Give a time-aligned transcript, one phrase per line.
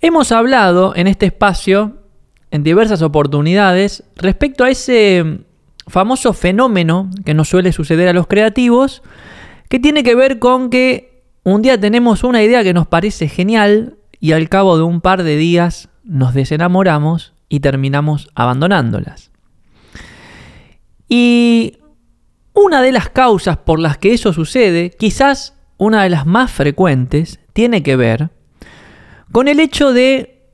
[0.00, 2.02] Hemos hablado en este espacio,
[2.50, 5.40] en diversas oportunidades, respecto a ese
[5.86, 9.02] famoso fenómeno que nos suele suceder a los creativos,
[9.68, 13.96] que tiene que ver con que un día tenemos una idea que nos parece genial
[14.20, 19.30] y al cabo de un par de días nos desenamoramos y terminamos abandonándolas.
[21.08, 21.78] Y
[22.52, 27.40] una de las causas por las que eso sucede, quizás una de las más frecuentes,
[27.52, 28.30] tiene que ver
[29.36, 30.48] con el hecho de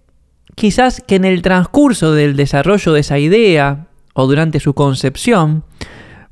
[0.56, 5.62] quizás que en el transcurso del desarrollo de esa idea o durante su concepción,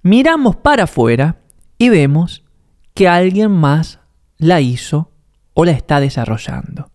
[0.03, 1.37] miramos para afuera
[1.79, 2.43] y vemos
[2.93, 4.01] que alguien más
[4.37, 5.13] la hizo
[5.55, 6.91] o la está desarrollando.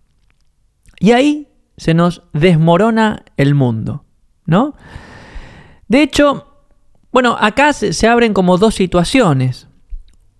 [0.99, 1.47] Y ahí
[1.77, 4.03] se nos desmorona el mundo,
[4.45, 4.75] ¿no?
[5.87, 6.65] De hecho,
[7.13, 9.69] bueno, acá se, abren como dos situaciones.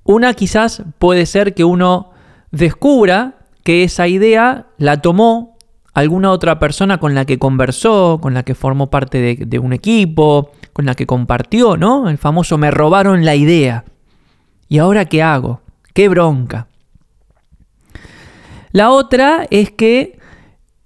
[0.03, 2.11] Una quizás puede ser que uno
[2.51, 3.34] descubra
[3.65, 5.57] que esa idea la tomó
[5.95, 10.51] alguna otra persona con la que conversó, con la que formó parte de, un equipo,
[10.71, 12.07] con la que compartió, ¿no?
[12.07, 13.83] El famoso me robaron la idea.
[14.69, 15.61] ¿Y ahora qué hago?
[15.95, 16.67] ¡Qué bronca!
[18.71, 20.19] La otra es que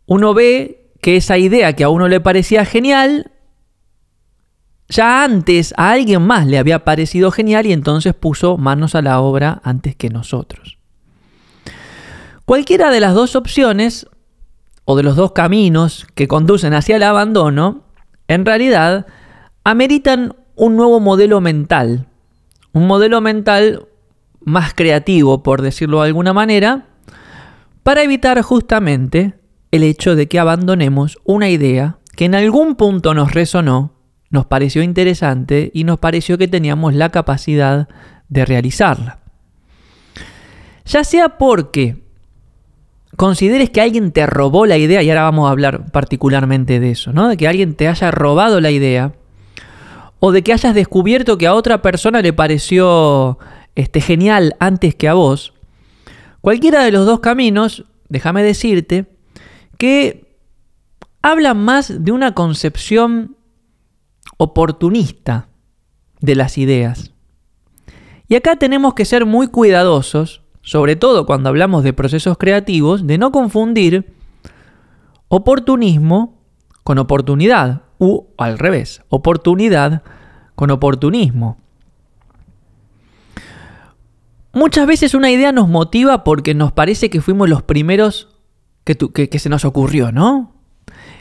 [0.05, 3.33] uno ve que esa idea que a uno le parecía genial,
[4.87, 9.19] ya antes a alguien más le había parecido genial y entonces puso manos a la
[9.19, 10.78] obra antes que nosotros.
[12.49, 14.07] Cualquiera de las dos opciones
[14.83, 17.83] o de los dos caminos que conducen hacia el abandono,
[18.27, 19.05] en realidad
[19.63, 22.07] ameritan un nuevo modelo mental,
[22.73, 23.85] un modelo mental
[24.39, 26.87] más creativo, por decirlo de alguna manera,
[27.83, 29.35] para evitar justamente
[29.69, 33.93] el hecho de que abandonemos una idea que en algún punto nos resonó,
[34.31, 37.87] nos pareció interesante y nos pareció que teníamos la capacidad
[38.27, 39.19] de realizarla.
[40.83, 42.08] Ya sea porque
[43.19, 47.11] consideres que alguien te robó la idea, y ahora vamos a hablar particularmente de eso,
[47.11, 47.27] ¿no?
[47.27, 49.11] De que alguien te haya robado la idea,
[50.21, 53.37] o de que hayas descubierto que a otra persona le pareció
[53.75, 55.53] este, genial antes que a vos,
[56.39, 59.07] cualquiera de los dos caminos, déjame decirte,
[59.77, 60.39] que
[61.21, 63.35] hablan más de una concepción
[64.37, 65.49] oportunista
[66.21, 67.11] de las ideas.
[68.29, 70.38] Y acá tenemos que ser muy cuidadosos,
[70.69, 74.13] sobre todo cuando hablamos de procesos creativos, de no confundir
[75.27, 76.43] oportunismo
[76.83, 80.03] con oportunidad, u al revés, oportunidad
[80.53, 81.57] con oportunismo.
[84.53, 88.27] Muchas veces una idea nos motiva porque nos parece que fuimos los primeros
[88.83, 90.53] que, se nos ocurrió, ¿no?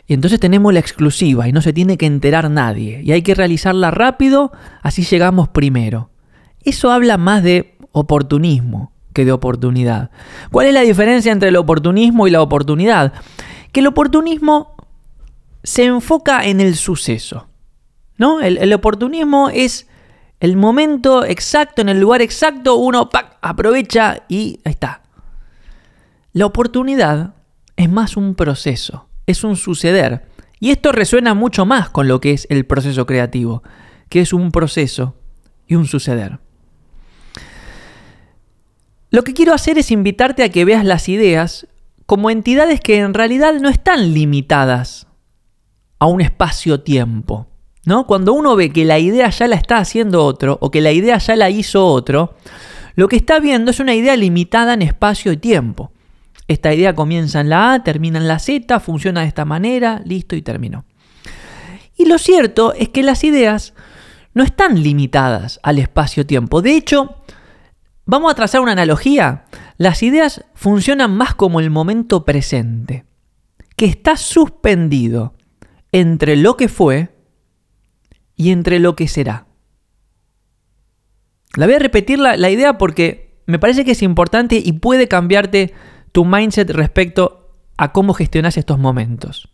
[0.06, 3.00] Y entonces tenemos la exclusiva y no se tiene que enterar nadie.
[3.02, 6.10] Y hay que realizarla rápido, así llegamos primero.
[6.60, 8.92] Eso habla más de oportunismo
[9.24, 10.10] de oportunidad.
[10.50, 13.12] ¿Cuál es la diferencia entre el oportunismo y la oportunidad?
[13.72, 14.76] Que el oportunismo
[15.62, 17.48] se enfoca en el suceso.
[18.18, 18.40] ¿no?
[18.40, 19.86] El, oportunismo es
[20.40, 23.08] el momento exacto, en el lugar exacto, uno
[23.40, 25.02] aprovecha y ahí está.
[26.32, 27.34] La oportunidad
[27.76, 30.26] es más un proceso, es un suceder.
[30.60, 33.62] Y esto resuena mucho más con lo que es el proceso creativo,
[34.08, 35.14] que es un proceso
[35.66, 36.40] y un suceder.
[39.10, 41.66] Lo que quiero hacer es invitarte a que veas las ideas
[42.06, 45.06] como entidades que en realidad no están limitadas
[45.98, 47.48] a un espacio-tiempo.
[47.84, 48.06] ¿no?
[48.06, 51.16] Cuando uno ve que la idea ya la está haciendo otro o que la idea
[51.18, 52.34] ya la hizo otro,
[52.96, 55.90] lo que está viendo es una idea limitada en espacio y tiempo.
[56.48, 60.36] Esta idea comienza en la A, termina en la Z, funciona de esta manera, listo
[60.36, 60.84] y terminó.
[61.96, 63.74] Y lo cierto es que las ideas
[64.34, 66.62] no están limitadas al espacio-tiempo.
[66.62, 67.17] De hecho,
[68.08, 69.44] vamos a trazar una analogía.
[69.76, 73.04] Las ideas funcionan más como el momento presente,
[73.76, 75.34] que está suspendido
[75.92, 77.10] entre lo que fue
[78.34, 79.46] y entre lo que será.
[81.54, 85.06] La voy a repetir la, la idea porque me parece que es importante y puede
[85.06, 85.74] cambiarte
[86.10, 89.50] tu mindset respecto a cómo gestionas estos momentos.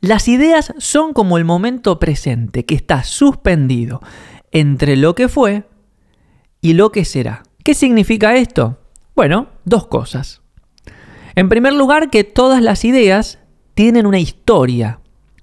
[0.00, 4.00] Las ideas son como el momento presente que está suspendido
[4.52, 5.64] entre lo que fue
[6.60, 7.42] y lo que será.
[7.64, 8.78] ¿Qué significa esto?
[9.14, 10.42] Bueno, dos cosas.
[11.34, 13.38] En primer lugar, que todas las ideas
[13.74, 15.00] tienen una historia,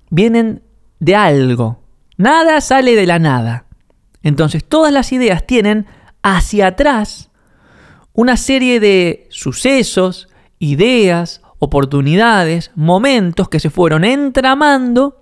[0.10, 0.62] vienen
[1.00, 1.82] de algo.
[2.18, 3.66] Nada sale de la nada.
[4.24, 5.86] Entonces, todas las ideas tienen
[6.24, 7.30] hacia atrás
[8.14, 15.22] una serie de sucesos, ideas, oportunidades, momentos que se fueron entramando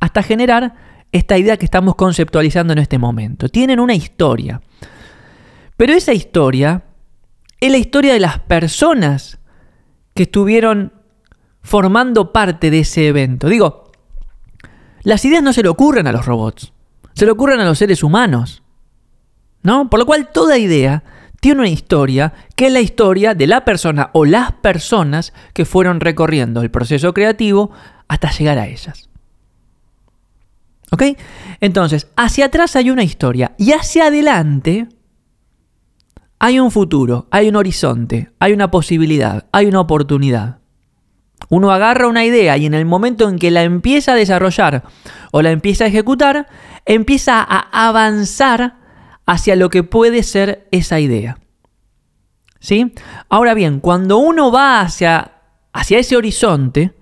[0.00, 0.74] hasta generar
[1.12, 3.48] esta idea que estamos conceptualizando en este momento.
[3.48, 4.60] Tienen una historia.
[5.84, 6.82] Pero esa historia
[7.60, 9.38] es la historia de las personas
[10.14, 10.94] que estuvieron
[11.60, 13.50] formando parte de ese evento.
[13.50, 13.92] Digo,
[15.02, 16.72] las ideas no se le ocurren a los robots,
[17.12, 18.62] se le ocurren a los seres humanos.
[19.62, 19.90] ¿No?
[19.90, 21.04] Por lo cual toda idea
[21.38, 26.00] tiene una historia que es la historia de la persona o las personas que fueron
[26.00, 27.72] recorriendo el proceso creativo
[28.08, 29.10] hasta llegar a ellas.
[30.92, 31.02] ¿Ok?
[31.60, 34.88] Entonces, hacia atrás hay una historia y hacia adelante
[36.44, 40.58] hay un futuro, hay un horizonte, hay una posibilidad, hay una oportunidad.
[41.48, 44.82] Uno agarra una idea y en el momento en que la empieza a desarrollar
[45.32, 46.46] o la empieza a ejecutar,
[46.84, 48.76] empieza a avanzar
[49.24, 51.38] hacia lo que puede ser esa idea.
[52.60, 52.92] ¿Sí?
[53.30, 55.40] Ahora bien, cuando uno va hacia,
[55.72, 56.92] hacia ese horizonte,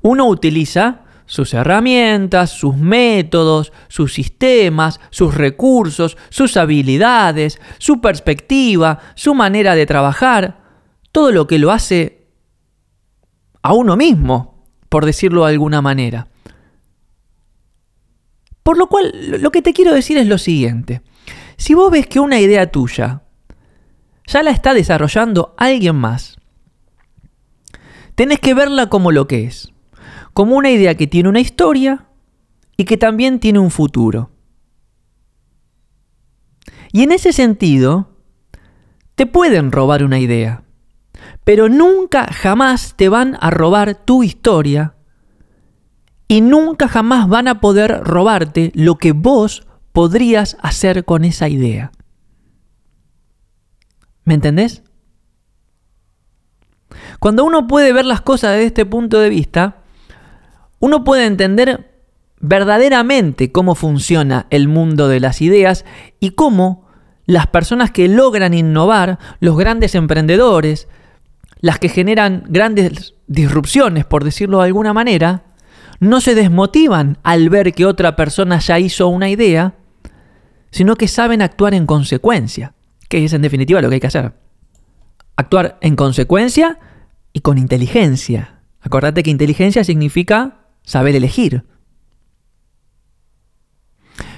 [0.00, 9.34] uno utiliza sus herramientas, sus métodos, sus sistemas, sus recursos, sus habilidades, su perspectiva, su
[9.34, 10.64] manera de trabajar,
[11.12, 12.28] todo lo que lo hace
[13.62, 16.28] a uno mismo, por decirlo de alguna manera.
[18.62, 21.02] Por lo cual, lo que te quiero decir es lo siguiente.
[21.56, 23.22] Si vos ves que una idea tuya
[24.26, 26.36] ya la está desarrollando alguien más,
[28.14, 29.72] tenés que verla como lo que es,
[30.36, 32.04] como una idea que tiene una historia
[32.76, 34.30] y que también tiene un futuro.
[36.92, 38.10] Y en ese sentido,
[39.14, 40.62] te pueden robar una idea
[41.46, 44.94] pero nunca jamás te van a robar tu historia
[46.26, 51.92] y nunca jamás van a poder robarte lo que vos podrías hacer con esa idea.
[54.24, 54.82] ¿Me entendés?
[57.20, 59.84] Cuando uno puede ver las cosas desde este punto de vista,
[60.78, 61.90] uno puede entender
[62.40, 65.84] verdaderamente cómo funciona el mundo de las ideas
[66.20, 66.86] y cómo
[67.24, 70.88] las personas que logran innovar, los grandes emprendedores,
[71.60, 75.42] las que generan grandes disrupciones, por decirlo de alguna manera,
[75.98, 79.74] no se desmotivan al ver que otra persona ya hizo una idea,
[80.70, 82.74] sino que saben actuar en consecuencia,
[83.08, 84.34] que es en definitiva lo que hay que hacer.
[85.36, 86.78] Actuar en consecuencia
[87.32, 88.60] y con inteligencia.
[88.80, 91.64] Acordate que inteligencia significa saber elegir.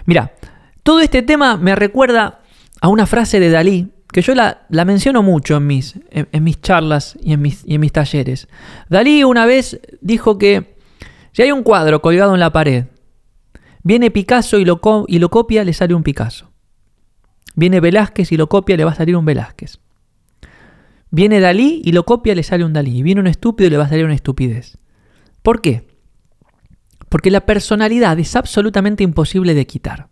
[0.06, 0.32] Mira,
[0.82, 2.40] todo este tema me recuerda
[2.80, 7.16] a una frase de Dalí que yo la, menciono mucho en mis, en, mis charlas
[7.20, 8.48] y en mis, en mis talleres.
[8.88, 10.78] Dalí una vez dijo que
[11.32, 12.86] si hay un cuadro colgado en la pared,
[13.82, 16.50] viene Picasso y lo, y lo copia, le sale un Picasso.
[17.54, 19.78] Viene Velázquez y lo copia, le va a salir un Velázquez.
[21.10, 23.02] Viene Dalí y lo copia, le sale un Dalí.
[23.02, 24.78] Viene un estúpido y le va a salir una estupidez.
[25.42, 25.87] ¿Por qué?
[27.08, 30.08] Porque la personalidad es absolutamente imposible de quitar.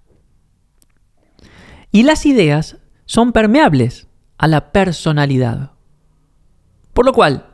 [1.92, 4.08] Y las ideas son permeables
[4.38, 5.72] a la personalidad.
[6.92, 7.46] Por lo cual,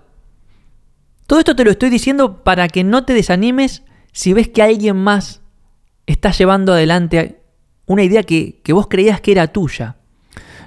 [1.26, 4.96] todo esto te lo estoy diciendo para que no te desanimes si ves que alguien
[4.96, 5.42] más
[6.06, 7.42] está llevando adelante
[7.86, 9.96] una idea que, que vos creías que era tuya.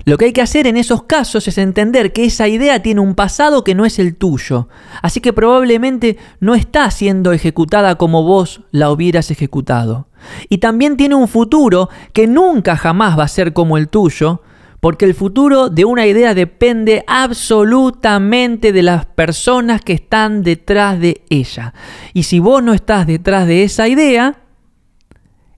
[0.06, 3.16] Lo que hay que hacer en esos casos es entender que esa idea tiene un
[3.16, 4.70] pasado que no es el tuyo,
[5.02, 10.08] así que probablemente no está siendo ejecutada como vos la hubieras ejecutado.
[10.48, 14.44] Y también tiene un futuro que nunca jamás va a ser como el tuyo,
[14.80, 21.24] porque el futuro de una idea depende absolutamente de las personas que están detrás de
[21.32, 21.74] ella.
[22.14, 24.44] Y si vos no estás detrás de esa idea,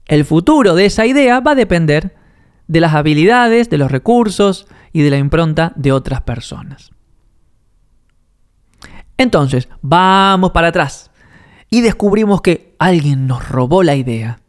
[0.06, 2.17] el futuro de esa idea va a depender
[2.68, 6.92] de las habilidades, de los recursos y de la impronta de otras personas.
[9.16, 11.10] Entonces, vamos para atrás
[11.70, 14.40] y descubrimos que alguien nos robó la idea.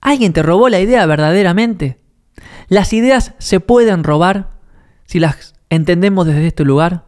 [0.00, 2.00] ¿Alguien te robó la idea verdaderamente?
[2.68, 4.50] ¿Las ideas se pueden robar
[5.04, 7.04] si las entendemos desde este lugar?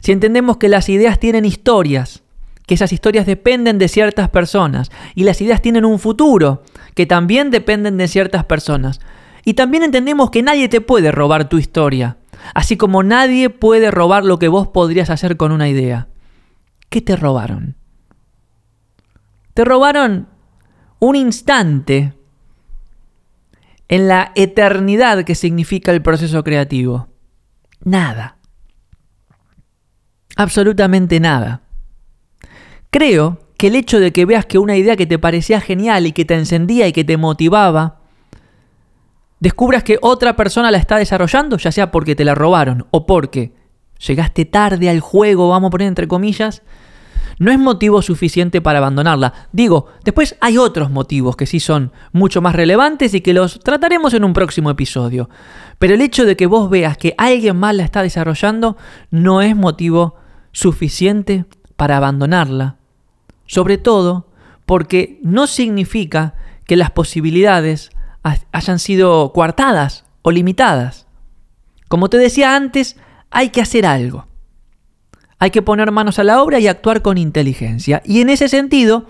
[0.00, 2.21] Si entendemos que las ideas tienen historias,
[2.66, 6.62] que esas historias dependen de ciertas personas y las ideas tienen un futuro,
[6.94, 9.00] que también dependen de ciertas personas.
[9.44, 12.18] Y también entendemos que nadie te puede robar tu historia,
[12.54, 16.08] así como nadie puede robar lo que vos podrías hacer con una idea.
[16.88, 17.76] ¿Qué te robaron?
[19.54, 20.28] Te robaron
[21.00, 22.14] un instante
[23.92, 27.08] en la eternidad que significa el proceso creativo?
[27.84, 28.38] Nada.
[30.34, 31.60] Absolutamente nada.
[32.92, 36.12] Creo que el hecho de que veas que una idea que te parecía genial y
[36.12, 38.00] que te encendía y que te motivaba,
[39.40, 43.54] descubras que otra persona la está desarrollando, ya sea porque te la robaron o porque
[44.06, 46.62] llegaste tarde al juego, vamos a poner entre comillas,
[47.38, 49.48] no es motivo suficiente para abandonarla.
[49.52, 54.12] Digo, después hay otros motivos que sí son mucho más relevantes y que los trataremos
[54.12, 55.30] en un próximo episodio.
[55.78, 58.76] Pero el hecho de que vos veas que alguien más la está desarrollando
[59.10, 60.16] no es motivo
[60.52, 61.46] suficiente
[61.76, 62.81] para abandonarla.
[63.52, 64.28] Sobre todo
[64.64, 66.32] porque no significa
[66.64, 67.90] que las posibilidades
[68.50, 71.06] hayan sido coartadas o limitadas.
[71.88, 72.96] Como te decía antes,
[73.30, 74.26] hay que hacer algo.
[75.38, 78.00] Hay que poner manos a la obra y actuar con inteligencia.
[78.06, 79.04] Y en ese sentido,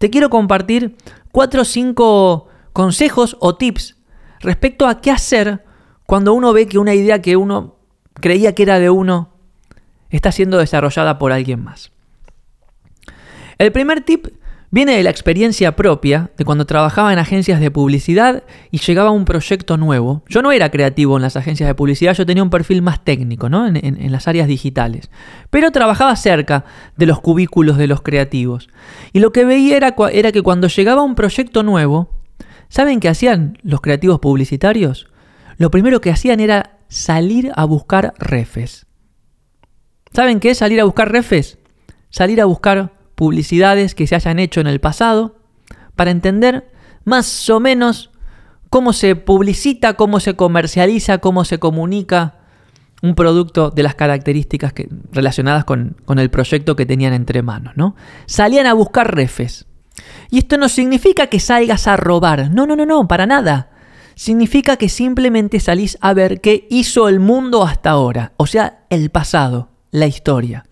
[0.00, 0.96] te quiero compartir
[1.30, 3.94] cuatro o cinco consejos o tips
[4.40, 5.64] respecto a qué hacer
[6.04, 7.76] cuando uno ve que una idea que uno
[8.14, 9.34] creía que era de uno
[10.10, 11.93] está siendo desarrollada por alguien más.
[13.58, 14.28] El primer tip
[14.74, 18.42] Viene de la experiencia propia de cuando trabajaba en agencias de publicidad
[18.72, 20.24] y llegaba un proyecto nuevo.
[20.28, 23.48] Yo no era creativo en las agencias de publicidad, yo tenía un perfil más técnico
[23.48, 23.68] ¿no?
[23.68, 25.10] en, las áreas digitales.
[25.50, 26.64] Pero trabajaba cerca
[26.96, 28.68] de los cubículos de los creativos.
[29.12, 32.10] Y lo que veía era, era que cuando llegaba un proyecto nuevo,
[32.68, 35.06] ¿saben qué hacían los creativos publicitarios?
[35.56, 38.86] Lo primero que hacían era salir a buscar refes.
[40.12, 41.58] ¿Saben qué es salir a buscar refes?
[42.10, 45.36] Salir a buscar publicidades que se hayan hecho en el pasado
[45.96, 46.70] para entender
[47.04, 48.10] más o menos
[48.70, 52.38] cómo se publicita, cómo se comercializa, cómo se comunica
[53.02, 57.74] un producto de las características que, relacionadas con, el proyecto que tenían entre manos.
[57.76, 57.94] ¿no?
[58.26, 59.66] Salían a buscar refes.
[60.30, 62.50] Y esto no significa que salgas a robar.
[62.50, 63.70] No, no, no, no, para nada.
[64.14, 68.32] Significa que simplemente salís a ver qué hizo el mundo hasta ahora.
[68.38, 70.64] O sea, el pasado, la historia.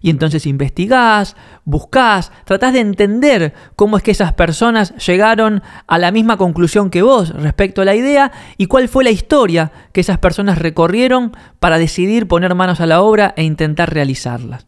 [0.00, 6.12] Y entonces investigás, buscás, tratás de entender cómo es que esas personas llegaron a la
[6.12, 10.18] misma conclusión que vos respecto a la idea y cuál fue la historia que esas
[10.18, 14.66] personas recorrieron para decidir poner manos a la obra e intentar realizarlas.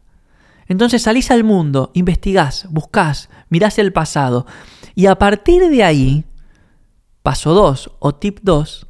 [0.67, 4.45] Entonces salís al mundo, investigás, buscás, mirás el pasado
[4.93, 6.25] y a partir de ahí,
[7.23, 8.85] paso 2 o tip 2,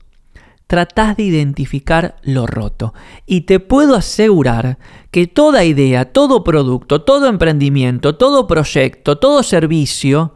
[0.69, 2.93] tratás de identificar lo roto.
[3.25, 4.77] Y te puedo asegurar
[5.09, 10.35] que toda idea, todo producto, todo emprendimiento, todo proyecto, todo servicio,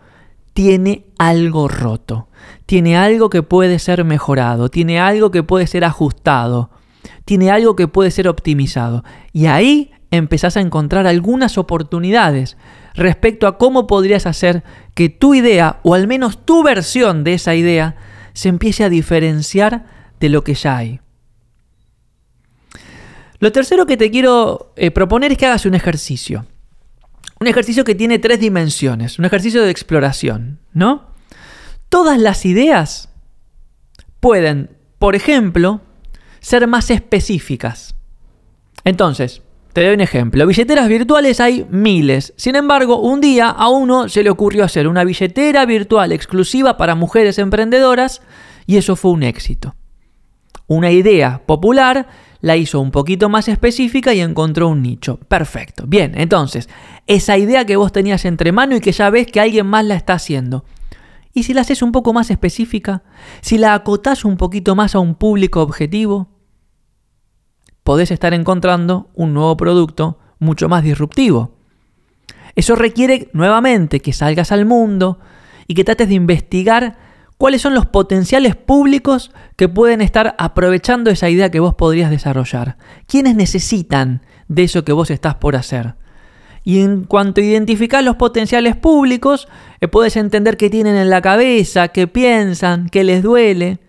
[0.54, 2.30] tiene algo roto.
[2.66, 6.72] Tiene algo que puede ser mejorado, tiene algo que puede ser ajustado,
[7.26, 9.04] tiene algo que puede ser optimizado.
[9.34, 12.58] Y ahí empezás a encontrar algunas oportunidades
[12.96, 14.64] respecto a cómo podrías hacer
[14.96, 17.98] que tu idea, o al menos tu versión de esa idea,
[18.34, 21.02] se empiece a diferenciar de lo que ya hay.
[23.40, 26.46] Lo tercero que te quiero eh, proponer es que hagas un ejercicio.
[27.42, 31.08] Un ejercicio que tiene tres dimensiones, un ejercicio de exploración, ¿no?
[31.90, 33.10] Todas las ideas
[34.22, 35.82] pueden, por ejemplo,
[36.40, 37.96] ser más específicas.
[38.86, 39.42] Entonces,
[39.74, 40.48] te doy un ejemplo.
[40.48, 42.34] Billeteras virtuales hay miles.
[42.38, 46.96] Sin embargo, un día a uno se le ocurrió hacer una billetera virtual exclusiva para
[46.96, 48.22] mujeres emprendedoras
[48.66, 49.76] y eso fue un éxito
[50.74, 52.08] una idea popular,
[52.42, 55.18] la hizo un poquito más específica y encontró un nicho.
[55.28, 55.86] Perfecto.
[55.88, 56.68] Bien, entonces,
[57.08, 59.96] esa idea que vos tenías entre mano y que ya ves que alguien más la
[59.96, 60.66] está haciendo.
[61.34, 63.04] ¿Y si la haces un poco más específica?
[63.42, 66.30] Si la acotás un poquito más a un público objetivo,
[67.84, 71.56] podés estar encontrando un nuevo producto mucho más disruptivo.
[72.56, 75.20] Eso requiere nuevamente que salgas al mundo
[75.66, 76.98] y que trates de investigar
[77.38, 82.78] cuáles son los potenciales públicos que pueden estar aprovechando esa idea que vos podrías desarrollar.
[83.08, 85.96] ¿Quiénes necesitan de eso que vos estás por hacer?
[86.64, 89.48] Y en cuanto identificás los potenciales públicos,
[89.82, 93.80] eh, puedes entender qué tienen en la cabeza, qué piensan, qué les duele.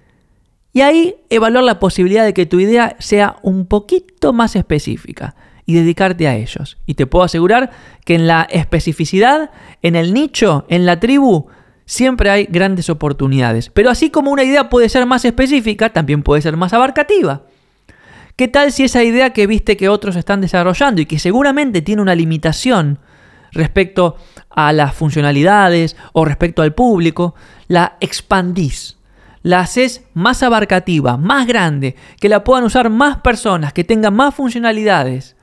[0.73, 5.37] Y ahí evaluar la posibilidad de que tu idea sea un poquito más específica
[5.67, 6.79] y dedicarte a ellos.
[6.85, 7.71] Y te puedo asegurar
[8.05, 9.51] que en la especificidad,
[9.83, 11.47] en el nicho, en la tribu,
[11.87, 13.71] siempre hay grandes oportunidades.
[13.71, 17.43] Pero así como una idea puede ser más específica, también puede ser más abarcativa.
[18.37, 22.03] ¿Qué tal si esa idea que viste que otros están desarrollando y que seguramente tiene
[22.03, 22.99] una limitación
[23.53, 24.17] respecto
[24.51, 27.35] a las funcionalidades o respecto al público,
[27.69, 28.99] la expandís?
[29.43, 34.35] La haces más abarcativa, más grande, que la puedan usar más personas, que tenga más
[34.35, 35.37] funcionalidades,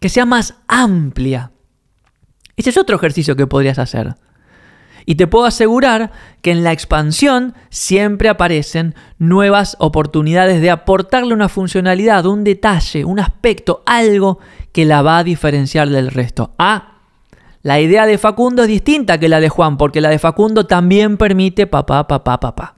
[0.00, 1.50] que sea más amplia.
[2.56, 4.14] Ese es otro ejercicio que podrías hacer.
[5.08, 6.12] Y te puedo asegurar
[6.42, 13.18] que en la expansión siempre aparecen nuevas oportunidades de aportarle una funcionalidad, un detalle, un
[13.18, 14.38] aspecto, algo
[14.70, 16.52] que la va a diferenciar del resto.
[16.58, 16.98] Ah,
[17.62, 21.16] la idea de Facundo es distinta que la de Juan, porque la de Facundo también
[21.16, 22.76] permite papá, papá, papá.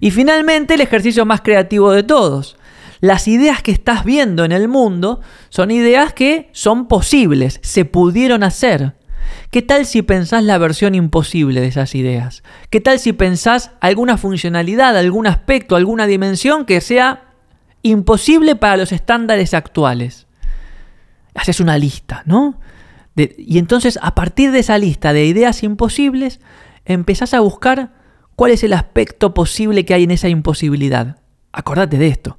[0.00, 2.58] Y finalmente el ejercicio más creativo de todos.
[3.00, 8.42] Las ideas que estás viendo en el mundo son ideas que son posibles, se pudieron
[8.42, 8.96] hacer.
[9.50, 12.42] ¿Qué tal si pensás la versión imposible de esas ideas?
[12.70, 17.24] ¿Qué tal si pensás alguna funcionalidad, algún aspecto, alguna dimensión que sea
[17.82, 20.26] imposible para los estándares actuales?
[21.34, 22.58] haces una lista, ¿no?
[23.16, 26.40] y entonces a partir de esa lista de ideas imposibles,
[26.84, 27.92] empezás a buscar
[28.34, 31.18] cuál es el aspecto posible que hay en esa imposibilidad.
[31.52, 32.38] Acordate de esto.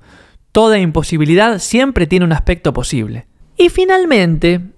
[0.52, 3.26] Toda imposibilidad siempre tiene un aspecto posible.
[3.58, 4.74] Y finalmente,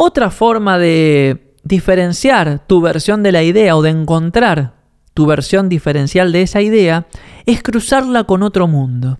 [0.00, 4.74] otra forma de diferenciar tu versión de la idea o de encontrar
[5.12, 7.08] tu versión diferencial de esa idea
[7.46, 9.18] es cruzarla con otro mundo.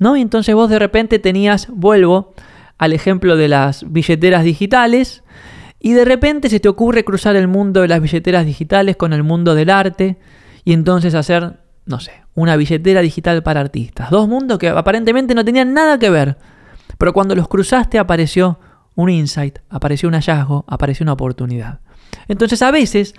[0.00, 0.16] ¿No?
[0.16, 2.34] Y entonces vos de repente tenías, vuelvo
[2.78, 5.22] al ejemplo de las billeteras digitales,
[5.78, 9.22] y de repente se te ocurre cruzar el mundo de las billeteras digitales con el
[9.22, 10.18] mundo del arte
[10.64, 14.10] y entonces hacer, no sé, una billetera digital para artistas.
[14.10, 16.38] Dos mundos que aparentemente no tenían nada que ver,
[16.98, 18.58] pero cuando los cruzaste apareció
[18.98, 21.78] un insight, apareció un hallazgo, apareció una oportunidad.
[22.26, 23.14] Entonces a veces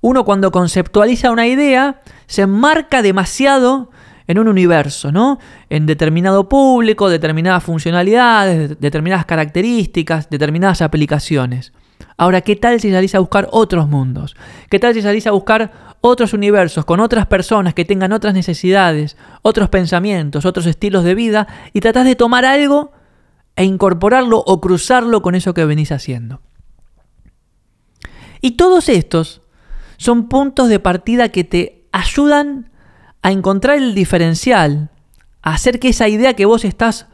[0.00, 3.90] uno cuando conceptualiza una idea se enmarca demasiado
[4.26, 5.38] en un universo, ¿no?
[5.68, 11.74] En determinado público, determinadas funcionalidades, determinadas características, determinadas aplicaciones.
[12.16, 14.34] Ahora, ¿qué tal si salís a buscar otros mundos?
[14.70, 19.18] ¿Qué tal si salís a buscar otros universos con otras personas que tengan otras necesidades,
[19.42, 22.92] otros pensamientos, otros estilos de vida y tratás de tomar algo
[23.58, 26.40] e incorporarlo o cruzarlo con eso que venís haciendo?
[28.40, 29.42] Y todos estos
[29.96, 32.70] son puntos de partida que te ayudan
[33.20, 34.90] a encontrar el diferencial,
[35.42, 37.08] a hacer que esa idea que vos estás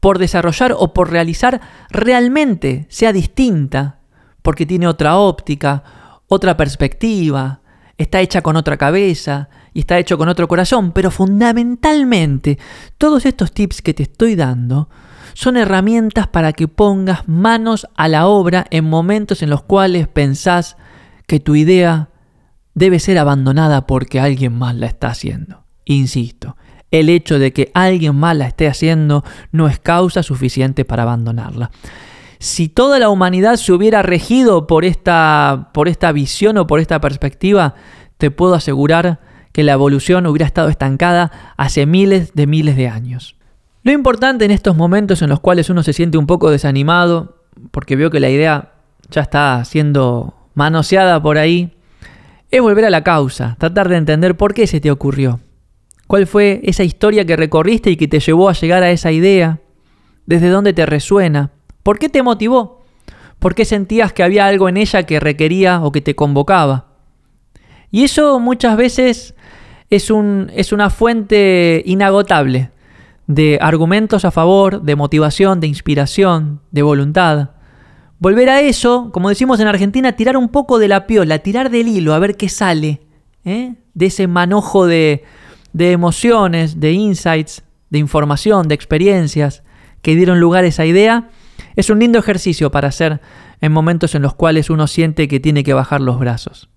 [0.00, 4.00] por desarrollar o por realizar realmente sea distinta
[4.42, 5.82] porque tiene otra óptica,
[6.28, 7.60] otra perspectiva,
[7.96, 12.58] está hecha con otra cabeza y está hecho con otro corazón, pero fundamentalmente
[12.98, 14.88] todos estos tips que te estoy dando
[15.34, 20.76] son herramientas para que pongas manos a la obra en momentos en los cuales pensás
[21.26, 22.08] que tu idea
[22.74, 25.64] debe ser abandonada porque alguien más la está haciendo.
[25.84, 26.56] Insisto,
[26.90, 31.70] el hecho de que alguien más la esté haciendo no es causa suficiente para abandonarla
[32.40, 36.98] si toda la humanidad se hubiera regido por esta, por esta visión o por esta
[36.98, 37.74] perspectiva,
[38.16, 39.20] te puedo asegurar
[39.60, 43.36] que la evolución hubiera estado estancada hace miles de miles de años.
[43.82, 47.94] Lo importante en estos momentos en los cuales uno se siente un poco desanimado, porque
[47.94, 48.72] veo que la idea
[49.10, 51.76] ya está siendo manoseada por ahí,
[52.50, 55.40] es volver a la causa, tratar de entender por qué se te ocurrió.
[56.06, 59.60] ¿Cuál fue esa historia que recorriste y que te llevó a llegar a esa idea?
[60.24, 61.50] ¿Desde dónde te resuena?
[61.82, 62.82] ¿Por qué te motivó?
[63.38, 66.89] ¿Por qué sentías que había algo en ella que requería o que te convocaba?
[67.90, 69.34] Y eso muchas veces
[69.90, 72.70] es, un, es una fuente inagotable
[73.26, 77.50] de argumentos a favor, de motivación, de inspiración, de voluntad.
[78.18, 81.88] Volver a eso, como decimos en Argentina, tirar un poco de la piola, tirar del
[81.88, 83.00] hilo, a ver qué sale
[83.44, 83.74] ¿eh?
[83.94, 85.24] de ese manojo de,
[85.72, 89.62] de emociones, de insights, de información, de experiencias
[90.02, 91.28] que dieron lugar a esa idea
[91.76, 93.20] es un lindo ejercicio para hacer
[93.60, 96.68] en momentos en los cuales uno siente que tiene que bajar los brazos.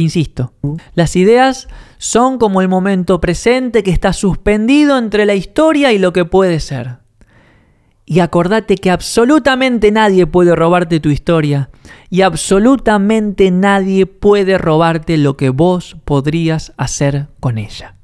[0.00, 0.54] Insisto,
[0.94, 6.14] las ideas son como el momento presente que está suspendido entre la historia y lo
[6.14, 7.00] que puede ser.
[8.06, 11.68] Y acordate que absolutamente nadie puede robarte tu historia
[12.08, 17.96] y absolutamente nadie puede robarte lo que vos podrías hacer con ella.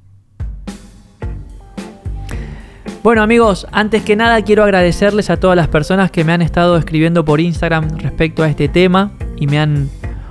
[3.02, 6.76] Bueno amigos, antes que nada quiero agradecerles a todas las personas que me han estado
[6.76, 9.88] escribiendo por Instagram respecto a este tema y me han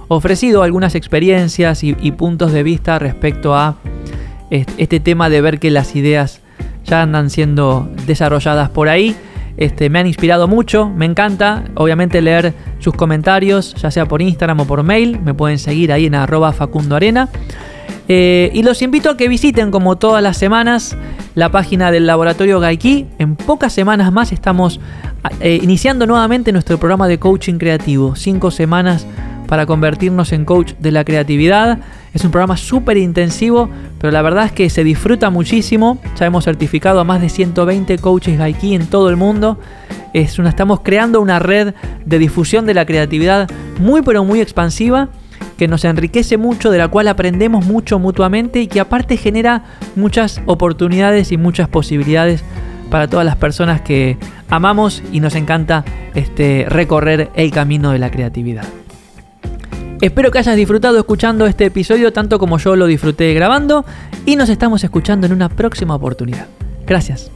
[0.07, 3.75] ofrecido algunas experiencias y, puntos de vista respecto a
[4.49, 6.41] este tema de ver que las ideas
[6.85, 9.15] ya andan siendo desarrolladas por ahí.
[9.57, 14.59] Este, me han inspirado mucho, me encanta obviamente leer sus comentarios, ya sea por Instagram
[14.59, 17.29] o por mail, me pueden seguir ahí en arroba Facundo Arena.
[18.07, 20.95] Eh, y los invito a que visiten como todas las semanas
[21.33, 23.07] la página del laboratorio Gaiki.
[23.17, 24.79] En pocas semanas más estamos
[25.39, 28.15] eh, iniciando nuevamente nuestro programa de coaching creativo.
[28.15, 29.07] Cinco semanas
[29.47, 31.79] para convertirnos en coach de la creatividad.
[32.13, 35.99] Es un programa súper intensivo, pero la verdad es que se disfruta muchísimo.
[36.19, 39.59] Ya hemos certificado a más de 120 coaches Gaiki en todo el mundo.
[40.13, 41.73] Es una, estamos creando una red
[42.05, 45.09] de difusión de la creatividad muy pero muy expansiva
[45.57, 49.63] que nos enriquece mucho, de la cual aprendemos mucho mutuamente y que aparte genera
[49.95, 52.43] muchas oportunidades y muchas posibilidades
[52.89, 54.17] para todas las personas que
[54.49, 58.65] amamos y nos encanta este, recorrer el camino de la creatividad.
[60.05, 63.85] Espero que hayas disfrutado escuchando este episodio tanto como yo lo disfruté grabando
[64.23, 66.45] y nos estamos escuchando en una próxima oportunidad.
[66.85, 67.31] Gracias.